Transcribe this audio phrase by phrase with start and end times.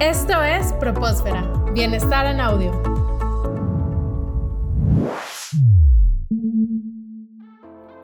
[0.00, 1.42] Esto es Propósfera,
[1.74, 2.70] Bienestar en Audio.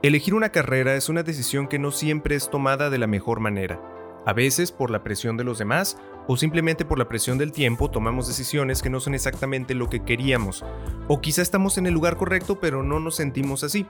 [0.03, 3.81] Elegir una carrera es una decisión que no siempre es tomada de la mejor manera.
[4.27, 5.97] A veces por la presión de los demás
[6.27, 10.03] o simplemente por la presión del tiempo tomamos decisiones que no son exactamente lo que
[10.03, 10.65] queríamos.
[11.07, 13.87] O quizá estamos en el lugar correcto pero no nos sentimos así.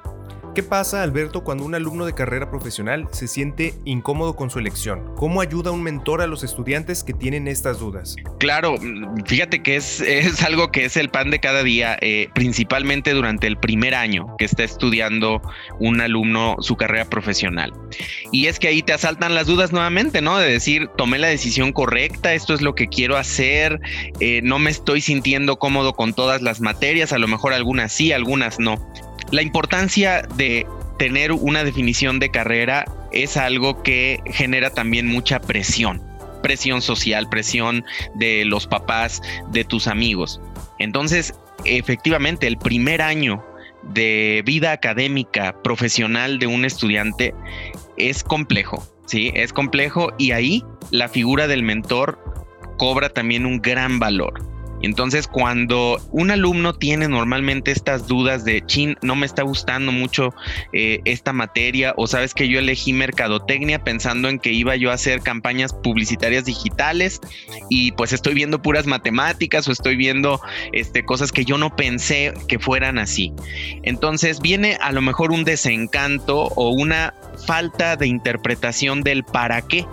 [0.54, 5.12] ¿Qué pasa, Alberto, cuando un alumno de carrera profesional se siente incómodo con su elección?
[5.16, 8.14] ¿Cómo ayuda un mentor a los estudiantes que tienen estas dudas?
[8.38, 8.76] Claro,
[9.26, 13.48] fíjate que es, es algo que es el pan de cada día, eh, principalmente durante
[13.48, 15.42] el primer año que está estudiando
[15.80, 17.72] un alumno su carrera profesional.
[18.30, 20.38] Y es que ahí te asaltan las dudas nuevamente, ¿no?
[20.38, 23.80] De decir, tomé la decisión correcta, esto es lo que quiero hacer,
[24.20, 28.12] eh, no me estoy sintiendo cómodo con todas las materias, a lo mejor algunas sí,
[28.12, 28.78] algunas no.
[29.30, 30.66] La importancia de
[30.98, 36.02] tener una definición de carrera es algo que genera también mucha presión,
[36.42, 40.40] presión social, presión de los papás, de tus amigos.
[40.78, 43.44] Entonces, efectivamente, el primer año
[43.82, 47.34] de vida académica profesional de un estudiante
[47.96, 49.30] es complejo, ¿sí?
[49.34, 52.18] Es complejo y ahí la figura del mentor
[52.78, 54.53] cobra también un gran valor.
[54.84, 60.34] Entonces, cuando un alumno tiene normalmente estas dudas de, chin, no me está gustando mucho
[60.72, 64.94] eh, esta materia, o sabes que yo elegí mercadotecnia pensando en que iba yo a
[64.94, 67.20] hacer campañas publicitarias digitales
[67.68, 70.40] y pues estoy viendo puras matemáticas o estoy viendo
[70.72, 73.32] este, cosas que yo no pensé que fueran así.
[73.82, 77.14] Entonces, viene a lo mejor un desencanto o una
[77.46, 79.86] falta de interpretación del para qué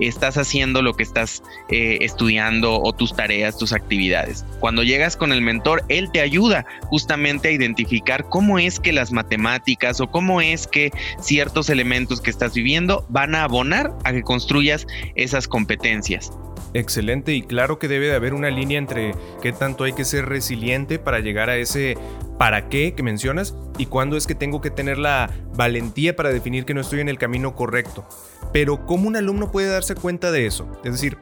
[0.00, 4.33] estás haciendo lo que estás eh, estudiando o tus tareas, tus actividades.
[4.60, 9.12] Cuando llegas con el mentor, él te ayuda justamente a identificar cómo es que las
[9.12, 10.90] matemáticas o cómo es que
[11.20, 16.32] ciertos elementos que estás viviendo van a abonar a que construyas esas competencias.
[16.74, 20.26] Excelente y claro que debe de haber una línea entre qué tanto hay que ser
[20.26, 21.96] resiliente para llegar a ese
[22.36, 26.64] para qué que mencionas y cuándo es que tengo que tener la valentía para definir
[26.64, 28.04] que no estoy en el camino correcto.
[28.52, 30.66] Pero ¿cómo un alumno puede darse cuenta de eso?
[30.84, 31.16] Es decir,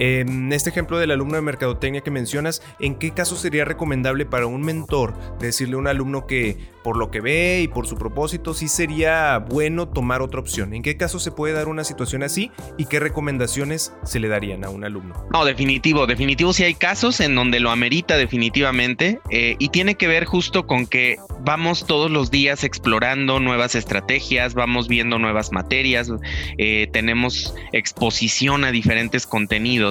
[0.00, 4.46] en este ejemplo del alumno de mercadotecnia que mencionas, ¿en qué caso sería recomendable para
[4.46, 8.54] un mentor decirle a un alumno que por lo que ve y por su propósito
[8.54, 10.72] sí sería bueno tomar otra opción?
[10.72, 14.64] ¿En qué caso se puede dar una situación así y qué recomendaciones se le darían
[14.64, 15.26] a un alumno?
[15.34, 20.08] No, definitivo, definitivo si hay casos en donde lo amerita definitivamente eh, y tiene que
[20.08, 26.10] ver justo con que vamos todos los días explorando nuevas estrategias, vamos viendo nuevas materias,
[26.56, 29.89] eh, tenemos exposición a diferentes contenidos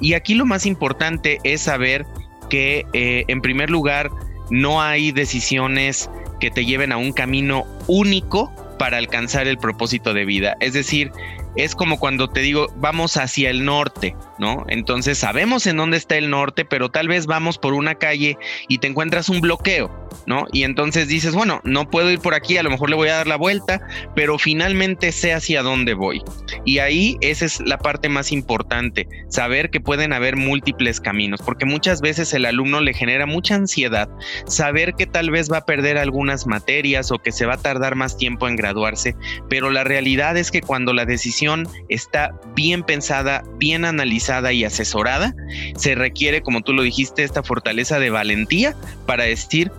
[0.00, 2.06] y aquí lo más importante es saber
[2.48, 4.10] que eh, en primer lugar
[4.50, 6.10] no hay decisiones
[6.40, 10.56] que te lleven a un camino único para alcanzar el propósito de vida.
[10.60, 11.10] Es decir,
[11.56, 14.64] es como cuando te digo, vamos hacia el norte, ¿no?
[14.68, 18.38] Entonces sabemos en dónde está el norte, pero tal vez vamos por una calle
[18.68, 19.90] y te encuentras un bloqueo,
[20.26, 20.46] ¿no?
[20.52, 23.16] Y entonces dices, bueno, no puedo ir por aquí, a lo mejor le voy a
[23.16, 23.80] dar la vuelta,
[24.14, 26.22] pero finalmente sé hacia dónde voy.
[26.64, 31.64] Y ahí esa es la parte más importante, saber que pueden haber múltiples caminos, porque
[31.64, 34.08] muchas veces el alumno le genera mucha ansiedad
[34.46, 37.94] saber que tal vez va a perder algunas materias o que se va a tardar
[37.96, 39.16] más tiempo en graduarse,
[39.48, 45.34] pero la realidad es que cuando la decisión está bien pensada, bien analizada y asesorada,
[45.76, 49.70] se requiere, como tú lo dijiste, esta fortaleza de valentía para decir,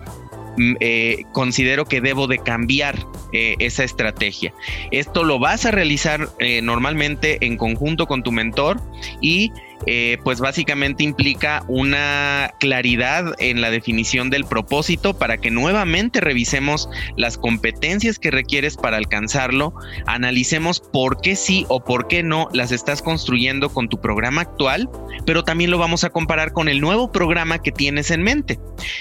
[0.58, 2.98] mm, eh, considero que debo de cambiar
[3.32, 4.54] eh, esa estrategia.
[4.92, 8.82] Esto lo vas a realizar eh, normalmente en conjunto con tu mentor
[9.22, 9.52] y
[9.86, 16.90] eh, pues básicamente implica una claridad en la definición del propósito para que nuevamente revisemos
[17.16, 19.74] las competencias que requieres para alcanzarlo,
[20.06, 24.90] analicemos por qué sí o por qué no las estás construyendo con tu programa actual,
[25.26, 28.60] pero también lo vamos a comparar con el nuevo programa que tienes en mente.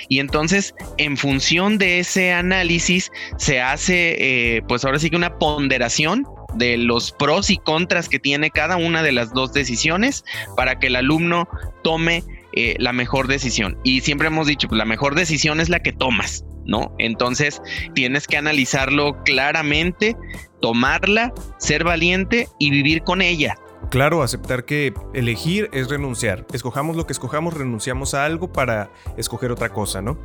[0.08, 4.16] Y entonces, en función de ese análisis, se hace,
[4.56, 8.76] eh, pues ahora sí que una ponderación de los pros y contras que tiene cada
[8.76, 10.24] una de las dos decisiones
[10.56, 11.48] para que el alumno
[11.82, 13.78] tome eh, la mejor decisión.
[13.84, 16.94] Y siempre hemos dicho, pues la mejor decisión es la que tomas, ¿no?
[16.98, 17.60] Entonces
[17.94, 20.16] tienes que analizarlo claramente,
[20.60, 23.56] tomarla, ser valiente y vivir con ella.
[23.90, 26.44] Claro, aceptar que elegir es renunciar.
[26.52, 30.18] Escojamos lo que escojamos, renunciamos a algo para escoger otra cosa, ¿no?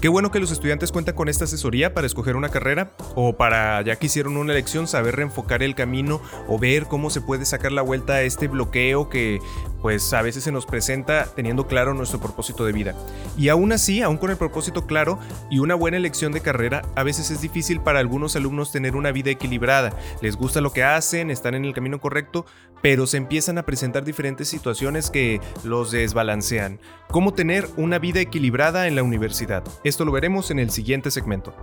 [0.00, 3.82] Qué bueno que los estudiantes cuentan con esta asesoría para escoger una carrera o para,
[3.82, 7.72] ya que hicieron una elección, saber reenfocar el camino o ver cómo se puede sacar
[7.72, 9.40] la vuelta a este bloqueo que
[9.82, 12.94] pues a veces se nos presenta teniendo claro nuestro propósito de vida.
[13.36, 15.18] Y aún así, aún con el propósito claro
[15.50, 19.12] y una buena elección de carrera, a veces es difícil para algunos alumnos tener una
[19.12, 19.92] vida equilibrada.
[20.22, 22.46] Les gusta lo que hacen, están en el camino correcto,
[22.82, 26.80] pero se empiezan a presentar diferentes situaciones que los desbalancean.
[27.08, 29.62] ¿Cómo tener una vida equilibrada en la universidad?
[29.84, 31.54] Esto lo veremos en el siguiente segmento.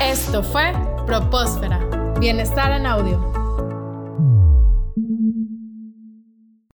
[0.00, 0.72] Esto fue
[1.06, 1.80] Propósfera.
[2.20, 3.41] Bienestar en audio.